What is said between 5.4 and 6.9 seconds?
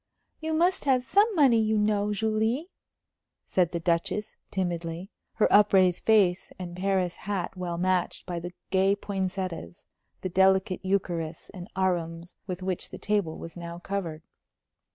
upraised face and